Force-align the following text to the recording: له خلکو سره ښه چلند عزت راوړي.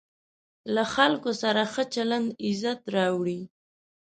له 0.73 0.83
خلکو 0.93 1.29
سره 1.41 1.61
ښه 1.73 1.83
چلند 1.93 2.27
عزت 2.45 2.81
راوړي. 2.95 3.41